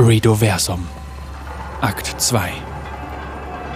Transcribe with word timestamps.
Ridoversum 0.00 0.86
Akt 1.80 2.20
2 2.20 2.52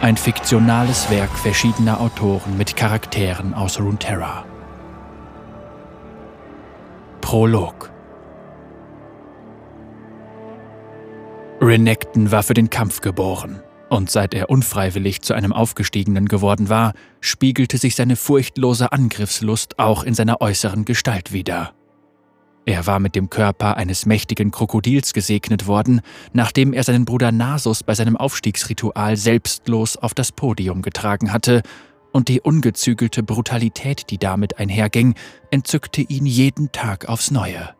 Ein 0.03 0.17
fiktionales 0.17 1.11
Werk 1.11 1.37
verschiedener 1.37 2.01
Autoren 2.01 2.57
mit 2.57 2.77
Charakteren 2.77 3.55
aus 3.55 3.81
Runeterra. 3.81 4.45
Prolog 7.21 7.91
Renekton 11.61 12.31
war 12.31 12.45
für 12.45 12.55
den 12.55 12.71
Kampf 12.71 13.01
geboren, 13.01 13.61
und 13.89 14.09
seit 14.09 14.33
er 14.33 14.49
unfreiwillig 14.49 15.23
zu 15.23 15.35
einem 15.35 15.53
Aufgestiegenen 15.53 16.29
geworden 16.29 16.69
war, 16.69 16.93
spiegelte 17.21 17.79
sich 17.79 17.97
seine 17.97 18.15
furchtlose 18.15 18.93
Angriffslust 18.93 19.81
auch 19.81 20.05
in 20.05 20.15
seiner 20.15 20.41
äußeren 20.41 20.85
Gestalt 20.85 21.33
wider. 21.33 21.75
Er 22.65 22.87
war 22.87 23.01
mit 23.01 23.17
dem 23.17 23.29
Körper 23.29 23.77
eines 23.77 24.07
mächtigen 24.07 24.53
Krokodils 24.53 25.13
gesegnet 25.13 25.67
worden, 25.67 26.01
nachdem 26.33 26.73
er 26.73 26.85
seinen 26.85 27.05
Bruder 27.05 27.33
Nasus 27.33 27.83
bei 27.83 27.95
seinem 27.95 28.17
Aufstiegsritual 28.17 29.17
selbstlos 29.17 29.97
auf 29.97 30.15
das 30.15 30.31
Podium 30.31 30.83
getragen 30.83 31.33
hatte, 31.33 31.63
und 32.13 32.29
die 32.29 32.43
ungezügelte 32.43 33.23
Brutalität, 33.23 34.11
die 34.11 34.19
damit 34.19 34.59
einherging, 34.59 35.15
entzückte 35.51 36.03
ihn 36.03 36.27
jeden 36.27 36.71
Tag 36.71 37.09
aufs 37.09 37.31
Neue. 37.31 37.71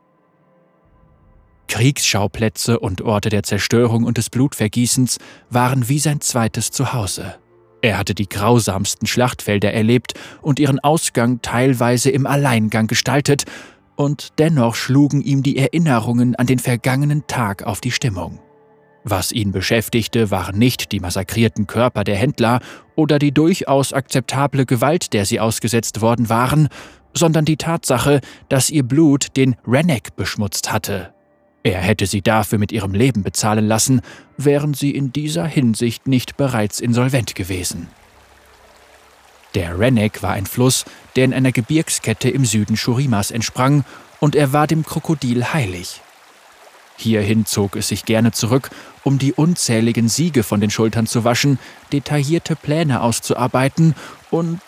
Kriegsschauplätze 1.69 2.81
und 2.81 3.03
Orte 3.03 3.29
der 3.29 3.43
Zerstörung 3.43 4.05
und 4.05 4.19
des 4.19 4.31
Blutvergießens 4.31 5.19
waren 5.51 5.89
wie 5.89 5.99
sein 5.99 6.21
zweites 6.21 6.71
Zuhause. 6.71 7.37
Er 7.83 7.99
hatte 7.99 8.15
die 8.15 8.29
grausamsten 8.29 9.07
Schlachtfelder 9.07 9.73
erlebt 9.73 10.15
und 10.41 10.61
ihren 10.61 10.81
Ausgang 10.81 11.41
teilweise 11.43 12.11
im 12.11 12.27
Alleingang 12.27 12.87
gestaltet, 12.87 13.45
und 13.97 14.39
dennoch 14.39 14.75
schlugen 14.75 15.21
ihm 15.23 15.43
die 15.43 15.59
Erinnerungen 15.59 16.35
an 16.37 16.47
den 16.47 16.59
vergangenen 16.59 17.27
Tag 17.27 17.63
auf 17.65 17.81
die 17.81 17.91
Stimmung. 17.91 18.41
Was 19.05 19.33
ihn 19.33 19.51
beschäftigte, 19.51 20.31
waren 20.31 20.59
nicht 20.59 20.93
die 20.93 21.01
massakrierten 21.01 21.67
Körper 21.67 22.05
der 22.05 22.17
Händler 22.17 22.61
oder 22.95 23.19
die 23.19 23.33
durchaus 23.33 23.93
akzeptable 23.93 24.65
Gewalt, 24.65 25.13
der 25.13 25.25
sie 25.25 25.41
ausgesetzt 25.41 26.01
worden 26.01 26.29
waren, 26.29 26.69
sondern 27.13 27.45
die 27.45 27.57
Tatsache, 27.57 28.21
dass 28.49 28.71
ihr 28.71 28.85
Blut 28.85 29.37
den 29.37 29.57
Rennek 29.67 30.15
beschmutzt 30.15 30.73
hatte. 30.73 31.13
Er 31.65 31.81
hätte 31.81 32.07
sie 32.07 32.23
dafür 32.23 32.59
mit 32.59 32.73
ihrem 32.73 32.93
Leben 32.93 33.23
bezahlen 33.23 33.67
lassen, 33.67 34.01
wären 34.37 34.75
sie 34.75 34.91
in 34.91 35.13
dieser 35.13 35.47
Hinsicht 35.47 36.07
nicht 36.07 36.37
bereits 36.37 36.81
insolvent 36.81 37.35
gewesen. 37.35 37.89
Der 39.55 39.79
Rennek 39.79 40.23
war 40.23 40.33
ein 40.33 40.47
Fluss, 40.47 40.85
der 41.17 41.25
in 41.25 41.35
einer 41.35 41.53
Gebirgskette 41.53 42.29
im 42.31 42.45
Süden 42.45 42.77
Shurimas 42.77 43.31
entsprang, 43.31 43.85
und 44.21 44.37
er 44.37 44.53
war 44.53 44.67
dem 44.67 44.85
Krokodil 44.85 45.53
heilig. 45.53 46.01
Hierhin 46.97 47.47
zog 47.47 47.77
es 47.77 47.89
sich 47.89 48.05
gerne 48.05 48.33
zurück, 48.33 48.71
um 49.03 49.19
die 49.19 49.33
unzähligen 49.33 50.09
Siege 50.09 50.43
von 50.43 50.61
den 50.61 50.71
Schultern 50.71 51.07
zu 51.07 51.25
waschen, 51.25 51.59
detaillierte 51.93 52.55
Pläne 52.55 53.01
auszuarbeiten 53.01 53.95
und 54.31 54.61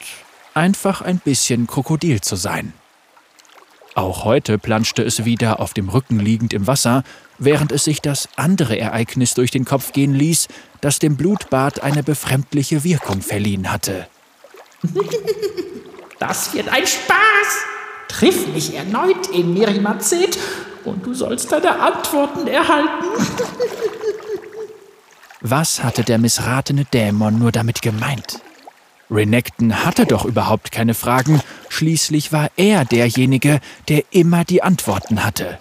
einfach 0.54 1.00
ein 1.02 1.18
bisschen 1.18 1.66
Krokodil 1.66 2.20
zu 2.20 2.36
sein. 2.36 2.72
Auch 3.94 4.24
heute 4.24 4.58
planschte 4.58 5.02
es 5.04 5.24
wieder 5.24 5.60
auf 5.60 5.72
dem 5.72 5.88
Rücken 5.88 6.18
liegend 6.18 6.52
im 6.52 6.66
Wasser, 6.66 7.04
während 7.38 7.70
es 7.70 7.84
sich 7.84 8.02
das 8.02 8.28
andere 8.34 8.76
Ereignis 8.76 9.34
durch 9.34 9.52
den 9.52 9.64
Kopf 9.64 9.92
gehen 9.92 10.14
ließ, 10.14 10.48
das 10.80 10.98
dem 10.98 11.16
Blutbad 11.16 11.84
eine 11.84 12.02
befremdliche 12.02 12.82
Wirkung 12.82 13.22
verliehen 13.22 13.70
hatte. 13.70 14.08
Das 16.18 16.54
wird 16.54 16.68
ein 16.68 16.86
Spaß. 16.86 17.64
Triff 18.08 18.46
mich 18.48 18.74
erneut 18.74 19.26
in 19.28 19.52
Mirimazet 19.52 20.38
und 20.84 21.04
du 21.04 21.14
sollst 21.14 21.50
deine 21.52 21.80
Antworten 21.80 22.46
erhalten. 22.46 23.04
Was 25.40 25.82
hatte 25.82 26.04
der 26.04 26.18
missratene 26.18 26.84
Dämon 26.86 27.38
nur 27.38 27.52
damit 27.52 27.82
gemeint? 27.82 28.40
Renekton 29.10 29.84
hatte 29.84 30.06
doch 30.06 30.24
überhaupt 30.24 30.72
keine 30.72 30.94
Fragen, 30.94 31.42
schließlich 31.68 32.32
war 32.32 32.50
er 32.56 32.84
derjenige, 32.84 33.60
der 33.88 34.04
immer 34.10 34.44
die 34.44 34.62
Antworten 34.62 35.24
hatte. 35.24 35.58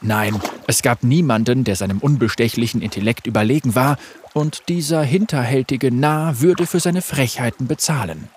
Nein, 0.00 0.40
es 0.72 0.80
gab 0.80 1.02
niemanden, 1.02 1.64
der 1.64 1.76
seinem 1.76 1.98
unbestechlichen 1.98 2.80
Intellekt 2.80 3.26
überlegen 3.26 3.74
war, 3.74 3.98
und 4.32 4.70
dieser 4.70 5.02
hinterhältige 5.02 5.92
Narr 5.92 6.40
würde 6.40 6.66
für 6.66 6.80
seine 6.80 7.02
Frechheiten 7.02 7.66
bezahlen. 7.66 8.30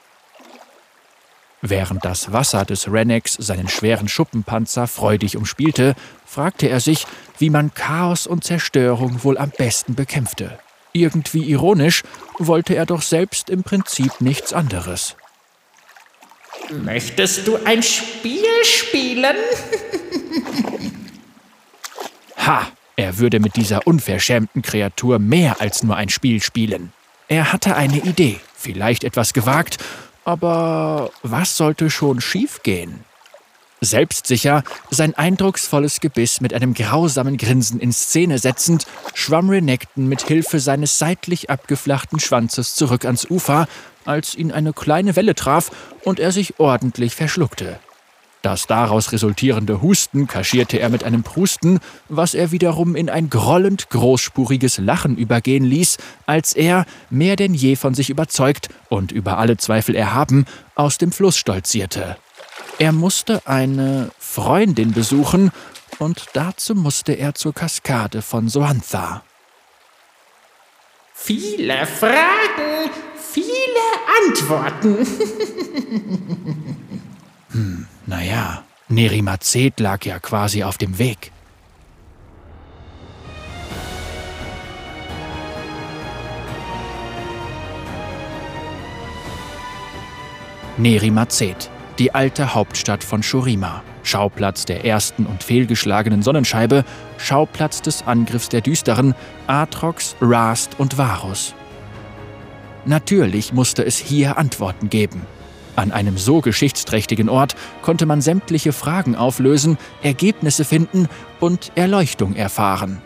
Während 1.61 2.03
das 2.03 2.33
Wasser 2.33 2.65
des 2.65 2.91
Rennex 2.91 3.35
seinen 3.35 3.69
schweren 3.69 4.09
Schuppenpanzer 4.09 4.85
freudig 4.87 5.37
umspielte, 5.37 5.95
fragte 6.25 6.67
er 6.67 6.81
sich, 6.81 7.07
wie 7.39 7.49
man 7.49 7.73
Chaos 7.73 8.27
und 8.27 8.43
Zerstörung 8.43 9.23
wohl 9.23 9.37
am 9.37 9.51
besten 9.57 9.95
bekämpfte. 9.95 10.59
Irgendwie 10.91 11.43
ironisch 11.49 12.03
wollte 12.37 12.75
er 12.75 12.85
doch 12.85 13.01
selbst 13.01 13.49
im 13.49 13.63
Prinzip 13.63 14.19
nichts 14.19 14.51
anderes. 14.51 15.15
Möchtest 16.83 17.47
du 17.47 17.55
ein 17.63 17.81
Spiel 17.81 18.43
spielen? 18.63 19.37
Ha! 22.45 22.67
Er 22.97 23.17
würde 23.17 23.39
mit 23.39 23.55
dieser 23.57 23.85
unverschämten 23.87 24.61
Kreatur 24.61 25.19
mehr 25.19 25.59
als 25.59 25.83
nur 25.83 25.97
ein 25.97 26.09
Spiel 26.09 26.41
spielen. 26.41 26.93
Er 27.27 27.51
hatte 27.51 27.75
eine 27.75 27.97
Idee, 27.97 28.39
vielleicht 28.55 29.03
etwas 29.03 29.33
gewagt, 29.33 29.77
aber 30.23 31.11
was 31.23 31.57
sollte 31.57 31.89
schon 31.89 32.21
schiefgehen? 32.21 33.03
Selbstsicher, 33.81 34.63
sein 34.89 35.13
eindrucksvolles 35.13 35.99
Gebiss 35.99 36.39
mit 36.39 36.53
einem 36.53 36.73
grausamen 36.73 37.37
Grinsen 37.37 37.79
in 37.79 37.91
Szene 37.91 38.39
setzend, 38.39 38.85
schwamm 39.13 39.49
Renekton 39.49 40.07
mit 40.07 40.21
Hilfe 40.21 40.59
seines 40.59 40.97
seitlich 40.97 41.49
abgeflachten 41.49 42.19
Schwanzes 42.19 42.75
zurück 42.75 43.05
ans 43.05 43.29
Ufer, 43.29 43.67
als 44.05 44.35
ihn 44.35 44.51
eine 44.51 44.71
kleine 44.71 45.15
Welle 45.15 45.35
traf 45.35 45.71
und 46.03 46.19
er 46.19 46.31
sich 46.31 46.59
ordentlich 46.59 47.15
verschluckte. 47.15 47.79
Das 48.45 48.67
daraus 48.67 49.11
resultierende 49.11 49.81
Husten 49.81 50.27
kaschierte 50.27 50.77
er 50.77 50.89
mit 50.89 51.03
einem 51.03 51.23
Prusten, 51.23 51.79
was 52.09 52.35
er 52.35 52.51
wiederum 52.51 52.95
in 52.95 53.09
ein 53.09 53.31
grollend 53.31 53.89
großspuriges 53.89 54.77
Lachen 54.77 55.17
übergehen 55.17 55.63
ließ, 55.65 55.97
als 56.27 56.53
er, 56.53 56.85
mehr 57.09 57.37
denn 57.37 57.55
je 57.55 57.75
von 57.75 57.95
sich 57.95 58.11
überzeugt 58.11 58.69
und 58.87 59.11
über 59.11 59.39
alle 59.39 59.57
Zweifel 59.57 59.95
erhaben, 59.95 60.45
aus 60.75 60.99
dem 60.99 61.11
Fluss 61.11 61.37
stolzierte. 61.37 62.17
Er 62.77 62.91
musste 62.91 63.47
eine 63.47 64.11
Freundin 64.19 64.91
besuchen, 64.91 65.49
und 65.97 66.27
dazu 66.33 66.75
musste 66.75 67.13
er 67.13 67.33
zur 67.33 67.55
Kaskade 67.55 68.21
von 68.21 68.47
Soantha. 68.47 69.23
Viele 71.15 71.87
Fragen, 71.87 72.91
viele 73.17 73.85
Antworten. 74.27 75.07
hm. 77.49 77.87
Naja, 78.07 78.63
Nerimazet 78.87 79.79
lag 79.79 80.05
ja 80.05 80.19
quasi 80.19 80.63
auf 80.63 80.77
dem 80.77 80.99
Weg. 80.99 81.31
Nerimazet, 90.77 91.71
die 91.97 92.13
alte 92.13 92.53
Hauptstadt 92.53 93.03
von 93.03 93.23
Shurima, 93.23 93.81
Schauplatz 94.03 94.65
der 94.65 94.85
ersten 94.85 95.25
und 95.25 95.41
fehlgeschlagenen 95.41 96.21
Sonnenscheibe, 96.21 96.83
Schauplatz 97.17 97.81
des 97.81 98.05
Angriffs 98.05 98.49
der 98.49 98.61
Düsteren, 98.61 99.15
Atrox, 99.47 100.15
Rast 100.21 100.77
und 100.77 100.97
Varus. 100.97 101.55
Natürlich 102.85 103.51
musste 103.51 103.83
es 103.83 103.97
hier 103.97 104.37
Antworten 104.37 104.91
geben. 104.91 105.21
An 105.75 105.91
einem 105.91 106.17
so 106.17 106.41
geschichtsträchtigen 106.41 107.29
Ort 107.29 107.55
konnte 107.81 108.05
man 108.05 108.21
sämtliche 108.21 108.71
Fragen 108.71 109.15
auflösen, 109.15 109.77
Ergebnisse 110.01 110.63
finden 110.63 111.07
und 111.39 111.71
Erleuchtung 111.75 112.35
erfahren. 112.35 113.01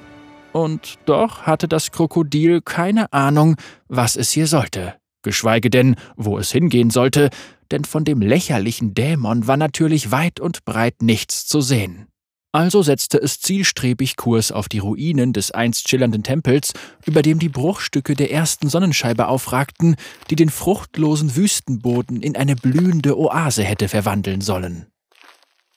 Und 0.51 0.95
doch 1.05 1.43
hatte 1.43 1.67
das 1.67 1.91
Krokodil 1.91 2.61
keine 2.61 3.11
Ahnung, 3.13 3.55
was 3.87 4.15
es 4.15 4.31
hier 4.31 4.47
sollte, 4.47 4.95
geschweige 5.21 5.69
denn, 5.69 5.95
wo 6.15 6.37
es 6.37 6.51
hingehen 6.51 6.89
sollte, 6.89 7.29
denn 7.71 7.85
von 7.85 8.03
dem 8.03 8.21
lächerlichen 8.21 8.93
Dämon 8.93 9.47
war 9.47 9.57
natürlich 9.57 10.11
weit 10.11 10.39
und 10.39 10.65
breit 10.65 11.01
nichts 11.01 11.45
zu 11.45 11.61
sehen. 11.61 12.08
Also 12.51 12.81
setzte 12.81 13.21
es 13.21 13.39
zielstrebig 13.39 14.15
Kurs 14.15 14.51
auf 14.51 14.67
die 14.69 14.79
Ruinen 14.79 15.33
des 15.33 15.51
einst 15.51 15.87
schillernden 15.87 16.23
Tempels, 16.23 16.73
über 17.05 17.21
dem 17.21 17.37
die 17.37 17.49
Bruchstücke 17.49 18.15
der 18.15 18.31
ersten 18.31 18.69
Sonnenscheibe 18.69 19.27
aufragten, 19.27 19.95
die 20.31 20.35
den 20.35 20.49
fruchtlosen 20.49 21.35
Wüstenboden 21.35 22.21
in 22.21 22.35
eine 22.35 22.55
blühende 22.55 23.19
Oase 23.19 23.63
hätte 23.63 23.87
verwandeln 23.87 24.41
sollen. 24.41 24.87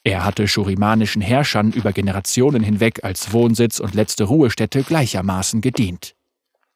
Er 0.02 0.24
hatte 0.24 0.48
schurimanischen 0.48 1.22
Herrschern 1.22 1.72
über 1.72 1.92
Generationen 1.92 2.62
hinweg 2.62 3.04
als 3.04 3.32
Wohnsitz 3.32 3.78
und 3.78 3.94
letzte 3.94 4.24
Ruhestätte 4.24 4.82
gleichermaßen 4.82 5.60
gedient. 5.60 6.16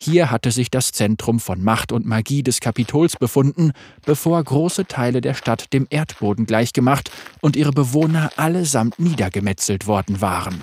Hier 0.02 0.30
hatte 0.30 0.50
sich 0.50 0.70
das 0.70 0.92
Zentrum 0.92 1.40
von 1.40 1.62
Macht 1.64 1.90
und 1.90 2.06
Magie 2.06 2.42
des 2.42 2.60
Kapitols 2.60 3.16
befunden, 3.16 3.72
bevor 4.04 4.42
große 4.42 4.86
Teile 4.86 5.20
der 5.20 5.34
Stadt 5.34 5.72
dem 5.72 5.86
Erdboden 5.88 6.46
gleichgemacht 6.46 7.10
und 7.40 7.56
ihre 7.56 7.72
Bewohner 7.72 8.30
allesamt 8.36 8.98
niedergemetzelt 8.98 9.86
worden 9.86 10.20
waren. 10.20 10.62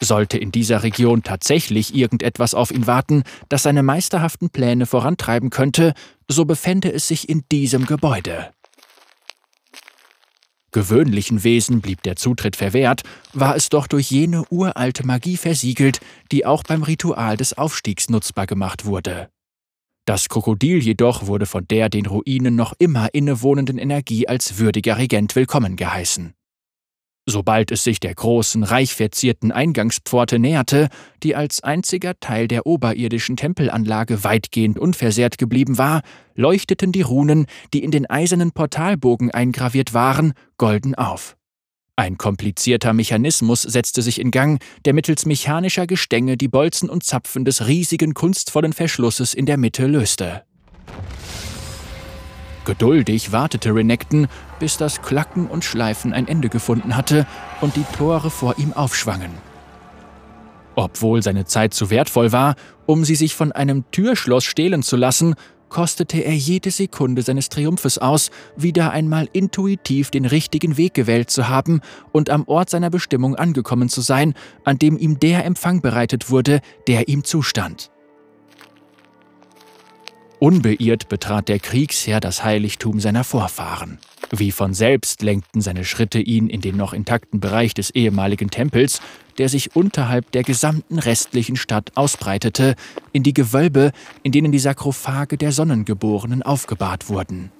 Sollte 0.00 0.38
in 0.38 0.52
dieser 0.52 0.82
Region 0.82 1.22
tatsächlich 1.22 1.94
irgendetwas 1.94 2.54
auf 2.54 2.70
ihn 2.70 2.86
warten, 2.86 3.22
das 3.48 3.64
seine 3.64 3.82
meisterhaften 3.82 4.50
Pläne 4.50 4.86
vorantreiben 4.86 5.50
könnte, 5.50 5.92
so 6.28 6.44
befände 6.44 6.92
es 6.92 7.08
sich 7.08 7.28
in 7.28 7.44
diesem 7.50 7.86
Gebäude. 7.86 8.50
Gewöhnlichen 10.70 11.44
Wesen 11.44 11.80
blieb 11.80 12.02
der 12.02 12.16
Zutritt 12.16 12.56
verwehrt, 12.56 13.02
war 13.32 13.56
es 13.56 13.70
doch 13.70 13.86
durch 13.86 14.10
jene 14.10 14.44
uralte 14.50 15.06
Magie 15.06 15.36
versiegelt, 15.36 16.00
die 16.30 16.44
auch 16.44 16.62
beim 16.62 16.82
Ritual 16.82 17.36
des 17.36 17.56
Aufstiegs 17.56 18.10
nutzbar 18.10 18.46
gemacht 18.46 18.84
wurde. 18.84 19.28
Das 20.04 20.28
Krokodil 20.28 20.82
jedoch 20.82 21.26
wurde 21.26 21.46
von 21.46 21.66
der 21.68 21.88
den 21.88 22.06
Ruinen 22.06 22.56
noch 22.56 22.72
immer 22.78 23.08
innewohnenden 23.12 23.78
Energie 23.78 24.26
als 24.26 24.58
würdiger 24.58 24.96
Regent 24.96 25.36
willkommen 25.36 25.76
geheißen. 25.76 26.34
Sobald 27.30 27.70
es 27.72 27.84
sich 27.84 28.00
der 28.00 28.14
großen, 28.14 28.62
reich 28.62 28.94
verzierten 28.94 29.52
Eingangspforte 29.52 30.38
näherte, 30.38 30.88
die 31.22 31.36
als 31.36 31.62
einziger 31.62 32.18
Teil 32.20 32.48
der 32.48 32.66
oberirdischen 32.66 33.36
Tempelanlage 33.36 34.24
weitgehend 34.24 34.78
unversehrt 34.78 35.36
geblieben 35.36 35.76
war, 35.76 36.00
leuchteten 36.36 36.90
die 36.90 37.02
Runen, 37.02 37.44
die 37.74 37.84
in 37.84 37.90
den 37.90 38.08
eisernen 38.08 38.52
Portalbogen 38.52 39.30
eingraviert 39.30 39.92
waren, 39.92 40.32
golden 40.56 40.94
auf. 40.94 41.36
Ein 41.96 42.16
komplizierter 42.16 42.94
Mechanismus 42.94 43.60
setzte 43.60 44.00
sich 44.00 44.22
in 44.22 44.30
Gang, 44.30 44.62
der 44.86 44.94
mittels 44.94 45.26
mechanischer 45.26 45.86
Gestänge 45.86 46.38
die 46.38 46.48
Bolzen 46.48 46.88
und 46.88 47.04
Zapfen 47.04 47.44
des 47.44 47.66
riesigen 47.66 48.14
kunstvollen 48.14 48.72
Verschlusses 48.72 49.34
in 49.34 49.44
der 49.44 49.58
Mitte 49.58 49.86
löste. 49.86 50.44
Geduldig 52.68 53.32
wartete 53.32 53.74
Renekton, 53.74 54.26
bis 54.60 54.76
das 54.76 55.00
Klacken 55.00 55.46
und 55.46 55.64
Schleifen 55.64 56.12
ein 56.12 56.28
Ende 56.28 56.50
gefunden 56.50 56.96
hatte 56.98 57.26
und 57.62 57.76
die 57.76 57.84
Tore 57.96 58.28
vor 58.28 58.58
ihm 58.58 58.74
aufschwangen. 58.74 59.30
Obwohl 60.74 61.22
seine 61.22 61.46
Zeit 61.46 61.72
zu 61.72 61.88
wertvoll 61.88 62.30
war, 62.30 62.56
um 62.84 63.06
sie 63.06 63.14
sich 63.14 63.34
von 63.34 63.52
einem 63.52 63.90
Türschloss 63.90 64.44
stehlen 64.44 64.82
zu 64.82 64.96
lassen, 64.96 65.34
kostete 65.70 66.18
er 66.18 66.36
jede 66.36 66.70
Sekunde 66.70 67.22
seines 67.22 67.48
Triumphes 67.48 67.96
aus, 67.96 68.30
wieder 68.54 68.90
einmal 68.90 69.30
intuitiv 69.32 70.10
den 70.10 70.26
richtigen 70.26 70.76
Weg 70.76 70.92
gewählt 70.92 71.30
zu 71.30 71.48
haben 71.48 71.80
und 72.12 72.28
am 72.28 72.44
Ort 72.46 72.68
seiner 72.68 72.90
Bestimmung 72.90 73.34
angekommen 73.34 73.88
zu 73.88 74.02
sein, 74.02 74.34
an 74.64 74.78
dem 74.78 74.98
ihm 74.98 75.18
der 75.18 75.46
Empfang 75.46 75.80
bereitet 75.80 76.28
wurde, 76.28 76.60
der 76.86 77.08
ihm 77.08 77.24
zustand. 77.24 77.90
Unbeirrt 80.40 81.08
betrat 81.08 81.48
der 81.48 81.58
Kriegsherr 81.58 82.20
das 82.20 82.44
Heiligtum 82.44 83.00
seiner 83.00 83.24
Vorfahren. 83.24 83.98
Wie 84.30 84.52
von 84.52 84.72
selbst 84.72 85.22
lenkten 85.22 85.60
seine 85.60 85.84
Schritte 85.84 86.20
ihn 86.20 86.48
in 86.48 86.60
den 86.60 86.76
noch 86.76 86.92
intakten 86.92 87.40
Bereich 87.40 87.74
des 87.74 87.90
ehemaligen 87.90 88.50
Tempels, 88.50 89.00
der 89.38 89.48
sich 89.48 89.74
unterhalb 89.74 90.30
der 90.32 90.44
gesamten 90.44 90.98
restlichen 90.98 91.56
Stadt 91.56 91.92
ausbreitete, 91.96 92.76
in 93.12 93.22
die 93.22 93.34
Gewölbe, 93.34 93.92
in 94.22 94.30
denen 94.30 94.52
die 94.52 94.58
Sarkophage 94.58 95.38
der 95.38 95.50
Sonnengeborenen 95.50 96.42
aufgebahrt 96.42 97.08
wurden. 97.08 97.50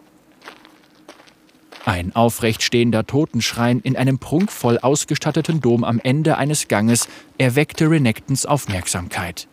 Ein 1.85 2.15
aufrecht 2.15 2.63
stehender 2.63 3.07
Totenschrein 3.07 3.81
in 3.81 3.97
einem 3.97 4.19
prunkvoll 4.19 4.79
ausgestatteten 4.79 5.61
Dom 5.61 5.85
am 5.85 5.99
Ende 5.99 6.37
eines 6.37 6.69
Ganges 6.69 7.09
erweckte 7.39 7.91
Renektons 7.91 8.45
Aufmerksamkeit. 8.47 9.49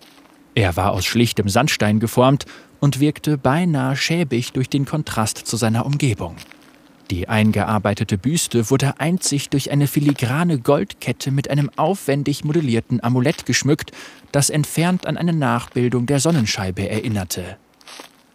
Er 0.53 0.75
war 0.77 0.91
aus 0.91 1.05
schlichtem 1.05 1.49
Sandstein 1.49 1.99
geformt 1.99 2.45
und 2.79 2.99
wirkte 2.99 3.37
beinahe 3.37 3.95
schäbig 3.95 4.53
durch 4.53 4.69
den 4.69 4.85
Kontrast 4.85 5.37
zu 5.37 5.57
seiner 5.57 5.85
Umgebung. 5.85 6.35
Die 7.11 7.29
eingearbeitete 7.29 8.17
Büste 8.17 8.69
wurde 8.71 8.99
einzig 8.99 9.49
durch 9.49 9.71
eine 9.71 9.85
filigrane 9.85 10.59
Goldkette 10.59 11.29
mit 11.29 11.49
einem 11.49 11.69
aufwendig 11.75 12.43
modellierten 12.43 13.03
Amulett 13.03 13.45
geschmückt, 13.45 13.91
das 14.31 14.49
entfernt 14.49 15.05
an 15.05 15.17
eine 15.17 15.33
Nachbildung 15.33 16.07
der 16.07 16.19
Sonnenscheibe 16.19 16.89
erinnerte. 16.89 17.57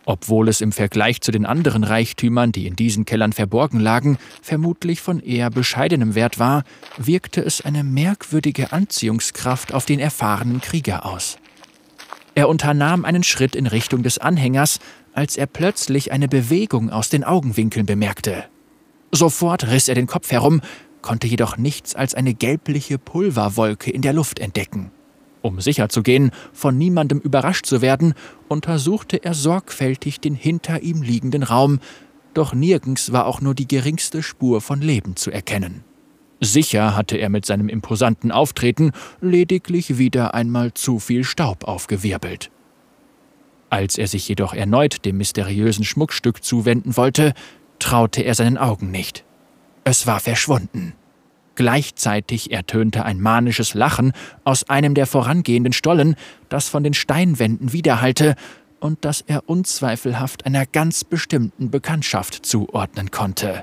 Obwohl 0.07 0.49
es 0.49 0.61
im 0.61 0.73
Vergleich 0.73 1.21
zu 1.21 1.31
den 1.31 1.47
anderen 1.47 1.85
Reichtümern, 1.85 2.53
die 2.53 2.67
in 2.67 2.75
diesen 2.77 3.05
Kellern 3.05 3.33
verborgen 3.33 3.81
lagen, 3.81 4.19
vermutlich 4.41 5.01
von 5.01 5.21
eher 5.21 5.51
bescheidenem 5.51 6.15
Wert 6.15 6.39
war, 6.39 6.65
wirkte 6.97 7.41
es 7.43 7.61
eine 7.65 7.85
merkwürdige 7.85 8.73
Anziehungskraft 8.73 9.75
auf 9.75 9.85
den 9.85 10.01
erfahrenen 10.01 10.61
Krieger 10.61 11.05
aus. 11.05 11.39
Er 12.35 12.49
unternahm 12.49 13.05
einen 13.05 13.23
Schritt 13.23 13.57
in 13.57 13.67
Richtung 13.67 14.03
des 14.03 14.19
Anhängers, 14.19 14.79
als 15.13 15.37
er 15.37 15.47
plötzlich 15.47 16.13
eine 16.13 16.29
Bewegung 16.29 16.91
aus 16.91 17.09
den 17.09 17.25
Augenwinkeln 17.25 17.87
bemerkte. 17.87 18.45
Sofort 19.13 19.67
riss 19.67 19.89
er 19.89 19.95
den 19.95 20.07
Kopf 20.07 20.31
herum, 20.31 20.61
konnte 21.03 21.27
jedoch 21.27 21.57
nichts 21.57 21.95
als 21.95 22.15
eine 22.15 22.35
gelbliche 22.35 22.99
Pulverwolke 22.99 23.91
in 23.91 24.03
der 24.03 24.13
Luft 24.13 24.39
entdecken. 24.39 24.91
Um 25.43 25.61
sicherzugehen, 25.61 26.33
von 26.53 26.77
niemandem 26.77 27.19
überrascht 27.19 27.67
zu 27.67 27.81
werden, 27.81 28.15
untersuchte 28.49 29.25
er 29.25 29.35
sorgfältig 29.35 30.21
den 30.21 30.35
hinter 30.35 30.83
ihm 30.83 31.03
liegenden 31.03 31.43
Raum, 31.43 31.81
doch 32.35 32.55
nirgends 32.55 33.13
war 33.13 33.27
auch 33.27 33.41
nur 33.41 33.55
die 33.55 33.67
geringste 33.67 34.23
Spur 34.23 34.61
von 34.61 34.81
Leben 34.81 35.17
zu 35.17 35.31
erkennen. 35.31 35.83
Sicher 36.41 36.97
hatte 36.97 37.19
er 37.19 37.29
mit 37.29 37.45
seinem 37.45 37.69
imposanten 37.69 38.33
Auftreten 38.33 38.93
lediglich 39.21 39.99
wieder 39.99 40.35
einmal 40.35 40.73
zu 40.73 40.99
viel 40.99 41.23
Staub 41.23 41.65
aufgewirbelt. 41.65 42.51
Als 43.69 43.99
er 43.99 44.09
sich 44.09 44.27
jedoch 44.27 44.55
erneut 44.55 45.05
dem 45.05 45.19
mysteriösen 45.19 45.85
Schmuckstück 45.85 46.43
zuwenden 46.43 46.97
wollte, 46.97 47.35
traute 47.79 48.23
er 48.23 48.35
seinen 48.35 48.59
Augen 48.59 48.91
nicht. 48.91 49.25
Es 49.85 50.07
war 50.07 50.19
verschwunden. 50.19 50.95
Gleichzeitig 51.57 52.53
ertönte 52.53 53.05
ein 53.05 53.21
manisches 53.21 53.75
Lachen 53.75 54.13
aus 54.45 54.69
einem 54.71 54.95
der 54.95 55.07
vorangehenden 55.07 55.75
Stollen, 55.75 56.17
das 56.49 56.69
von 56.69 56.83
den 56.83 56.95
Steinwänden 56.95 57.73
widerhallte 57.73 58.35
und 58.81 59.05
das 59.05 59.21
er 59.21 59.49
unzweifelhaft 59.49 60.47
einer 60.47 60.65
ganz 60.65 61.05
bestimmten 61.05 61.71
Bekanntschaft 61.71 62.47
zuordnen 62.47 63.11
konnte. 63.11 63.63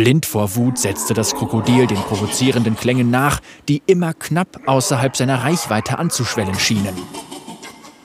Blind 0.00 0.24
vor 0.24 0.56
Wut 0.56 0.78
setzte 0.78 1.12
das 1.12 1.34
Krokodil 1.34 1.86
den 1.86 1.98
provozierenden 1.98 2.74
Klängen 2.74 3.10
nach, 3.10 3.40
die 3.68 3.82
immer 3.84 4.14
knapp 4.14 4.62
außerhalb 4.64 5.14
seiner 5.14 5.44
Reichweite 5.44 5.98
anzuschwellen 5.98 6.58
schienen. 6.58 6.96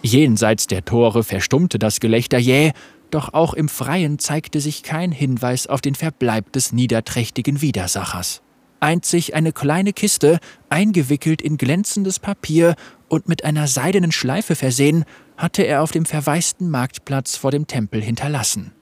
Jenseits 0.01 0.68
der 0.68 0.83
Tore 0.83 1.24
verstummte 1.24 1.80
das 1.80 2.01
Gelächter 2.01 2.38
jäh, 2.38 2.74
doch 3.12 3.33
auch 3.33 3.53
im 3.53 3.69
Freien 3.69 4.19
zeigte 4.19 4.59
sich 4.59 4.83
kein 4.83 5.13
Hinweis 5.13 5.68
auf 5.68 5.80
den 5.80 5.95
Verbleib 5.95 6.51
des 6.51 6.74
niederträchtigen 6.74 7.62
Widersachers. 7.62 8.42
Einzig 8.81 9.33
eine 9.33 9.53
kleine 9.53 9.94
Kiste, 9.94 10.40
eingewickelt 10.68 11.42
in 11.42 11.56
glänzendes 11.56 12.19
Papier 12.19 12.75
und 13.07 13.30
mit 13.30 13.45
einer 13.45 13.69
seidenen 13.69 14.11
Schleife 14.11 14.56
versehen, 14.56 15.06
hatte 15.37 15.64
er 15.64 15.81
auf 15.81 15.94
dem 15.94 16.06
verwaisten 16.06 16.69
Marktplatz 16.69 17.37
vor 17.37 17.52
dem 17.52 17.68
Tempel 17.68 18.02
hinterlassen. 18.02 18.73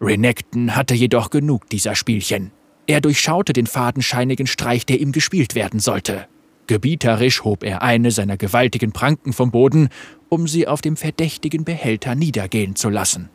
Renekton 0.00 0.76
hatte 0.76 0.94
jedoch 0.94 1.30
genug 1.30 1.68
dieser 1.70 1.94
Spielchen. 1.94 2.52
Er 2.86 3.00
durchschaute 3.00 3.52
den 3.52 3.66
fadenscheinigen 3.66 4.46
Streich, 4.46 4.86
der 4.86 5.00
ihm 5.00 5.12
gespielt 5.12 5.54
werden 5.54 5.80
sollte. 5.80 6.26
Gebieterisch 6.66 7.44
hob 7.44 7.64
er 7.64 7.82
eine 7.82 8.10
seiner 8.10 8.36
gewaltigen 8.36 8.92
Pranken 8.92 9.32
vom 9.32 9.50
Boden, 9.50 9.88
um 10.28 10.46
sie 10.46 10.68
auf 10.68 10.80
dem 10.80 10.96
verdächtigen 10.96 11.64
Behälter 11.64 12.14
niedergehen 12.14 12.76
zu 12.76 12.90
lassen. 12.90 13.30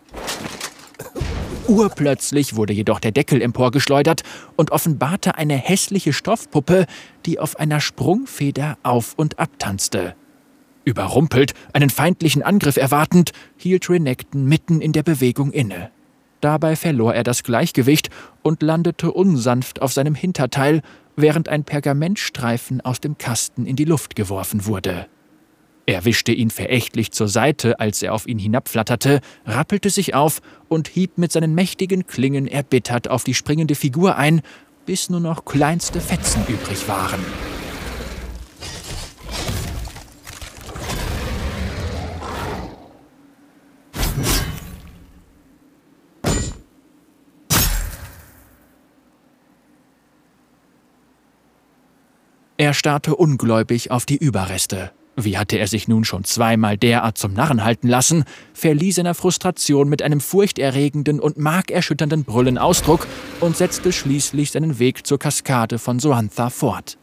Urplötzlich 1.68 2.56
wurde 2.56 2.74
jedoch 2.74 3.00
der 3.00 3.12
Deckel 3.12 3.42
emporgeschleudert 3.42 4.24
und 4.56 4.72
offenbarte 4.72 5.36
eine 5.36 5.56
hässliche 5.56 6.14
Stoffpuppe, 6.14 6.86
die 7.26 7.40
auf 7.40 7.58
einer 7.58 7.80
Sprungfeder 7.80 8.78
auf 8.84 9.14
und 9.16 9.40
abtanzte. 9.40 10.16
Überrumpelt, 10.86 11.54
einen 11.72 11.90
feindlichen 11.90 12.44
Angriff 12.44 12.76
erwartend, 12.76 13.32
hielt 13.56 13.90
Renekton 13.90 14.46
mitten 14.46 14.82
in 14.82 14.92
der 14.92 15.04
Bewegung 15.04 15.52
inne. 15.52 15.93
Dabei 16.44 16.76
verlor 16.76 17.16
er 17.16 17.24
das 17.24 17.44
Gleichgewicht 17.44 18.10
und 18.42 18.62
landete 18.62 19.14
unsanft 19.14 19.82
auf 19.82 19.94
seinem 19.94 20.14
Hinterteil, 20.14 20.82
während 21.16 21.48
ein 21.48 21.64
Pergamentstreifen 21.64 22.82
aus 22.82 23.00
dem 23.00 23.18
Kasten 23.18 23.66
in 23.66 23.78
die 23.78 23.86
Luft 23.86 24.18
geworfen 24.18 24.66
wurde. 24.66 25.08
Er 25.86 26.04
wischte 26.04 26.34
ihn 26.34 26.50
verächtlich 26.50 27.14
zur 27.14 27.30
Seite, 27.30 27.80
als 27.80 28.04
er 28.04 28.14
auf 28.14 28.28
ihn 28.28 28.40
hinabflatterte, 28.40 29.22
rappelte 29.46 29.90
sich 29.90 30.16
auf 30.16 30.42
und 30.68 30.90
hieb 30.90 31.18
mit 31.18 31.32
seinen 31.32 31.56
mächtigen 31.56 32.08
Klingen 32.08 32.46
erbittert 32.46 33.10
auf 33.10 33.24
die 33.24 33.36
springende 33.36 33.76
Figur 33.76 34.18
ein, 34.18 34.42
bis 34.86 35.10
nur 35.10 35.22
noch 35.22 35.46
kleinste 35.46 36.02
Fetzen 36.02 36.44
übrig 36.50 36.90
waren. 36.90 37.22
Er 52.64 52.74
starrte 52.74 53.18
ungläubig 53.18 53.92
auf 53.92 54.06
die 54.06 54.16
Überreste. 54.16 54.92
Wie 55.18 55.38
hatte 55.38 55.60
er 55.60 55.68
sich 55.68 55.90
nun 55.90 56.06
schon 56.06 56.24
zweimal 56.24 56.78
derart 56.78 57.18
zum 57.18 57.34
Narren 57.34 57.66
halten 57.66 57.90
lassen, 57.90 58.24
verlieh 58.54 58.94
seiner 58.94 59.16
Frustration 59.16 59.90
mit 59.90 60.02
einem 60.02 60.22
furchterregenden 60.22 61.20
und 61.20 61.38
markerschütternden 61.38 62.24
Brüllen 62.24 62.58
Ausdruck 62.58 63.06
und 63.42 63.58
setzte 63.58 63.92
schließlich 63.92 64.52
seinen 64.52 64.80
Weg 64.80 65.06
zur 65.06 65.20
Kaskade 65.20 65.78
von 65.78 66.00
Soantha 66.00 66.50
fort. 66.50 66.98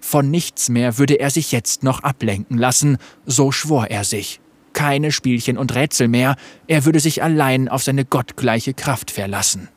Von 0.00 0.28
nichts 0.28 0.70
mehr 0.70 0.98
würde 0.98 1.20
er 1.20 1.30
sich 1.30 1.52
jetzt 1.52 1.84
noch 1.84 2.02
ablenken 2.02 2.58
lassen, 2.58 2.98
so 3.26 3.52
schwor 3.52 3.86
er 3.86 4.02
sich. 4.02 4.40
Keine 4.72 5.12
Spielchen 5.12 5.56
und 5.56 5.72
Rätsel 5.72 6.08
mehr, 6.08 6.34
er 6.66 6.84
würde 6.84 6.98
sich 6.98 7.22
allein 7.22 7.68
auf 7.68 7.84
seine 7.84 8.04
gottgleiche 8.04 8.74
Kraft 8.74 9.12
verlassen. 9.12 9.68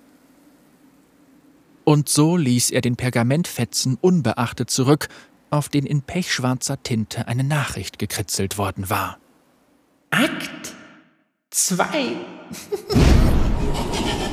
Und 1.83 2.09
so 2.09 2.37
ließ 2.37 2.71
er 2.71 2.81
den 2.81 2.95
Pergamentfetzen 2.95 3.97
unbeachtet 3.99 4.69
zurück, 4.69 5.07
auf 5.49 5.69
den 5.69 5.85
in 5.85 6.01
pechschwarzer 6.01 6.81
Tinte 6.83 7.27
eine 7.27 7.43
Nachricht 7.43 7.99
gekritzelt 7.99 8.57
worden 8.57 8.89
war. 8.89 9.17
Akt 10.11 10.75
2 11.49 11.85